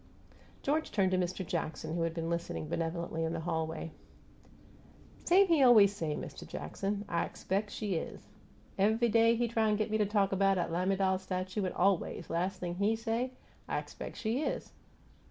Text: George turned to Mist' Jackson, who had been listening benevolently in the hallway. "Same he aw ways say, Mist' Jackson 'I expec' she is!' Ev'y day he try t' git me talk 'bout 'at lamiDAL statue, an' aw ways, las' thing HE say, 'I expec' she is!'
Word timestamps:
George 0.63 0.89
turned 0.91 1.11
to 1.11 1.17
Mist' 1.19 1.45
Jackson, 1.45 1.93
who 1.93 2.01
had 2.01 2.15
been 2.15 2.27
listening 2.27 2.67
benevolently 2.67 3.23
in 3.23 3.33
the 3.33 3.41
hallway. 3.41 3.91
"Same 5.25 5.47
he 5.47 5.61
aw 5.61 5.69
ways 5.69 5.95
say, 5.95 6.15
Mist' 6.15 6.47
Jackson 6.49 7.05
'I 7.07 7.23
expec' 7.25 7.69
she 7.69 7.93
is!' 7.97 8.27
Ev'y 8.79 9.09
day 9.09 9.35
he 9.35 9.47
try 9.47 9.69
t' 9.69 9.77
git 9.77 9.91
me 9.91 9.99
talk 9.99 10.31
'bout 10.35 10.57
'at 10.57 10.71
lamiDAL 10.71 11.19
statue, 11.19 11.63
an' 11.67 11.73
aw 11.73 11.93
ways, 11.93 12.31
las' 12.31 12.57
thing 12.57 12.73
HE 12.77 12.95
say, 12.95 13.31
'I 13.69 13.77
expec' 13.77 14.15
she 14.15 14.41
is!' 14.41 14.71